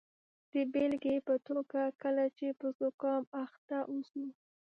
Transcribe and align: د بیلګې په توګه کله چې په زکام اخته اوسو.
د 0.53 0.53
بیلګې 0.73 1.15
په 1.27 1.35
توګه 1.47 1.81
کله 2.01 2.23
چې 2.37 2.47
په 2.59 2.67
زکام 2.79 3.23
اخته 3.43 3.77
اوسو. 3.91 4.25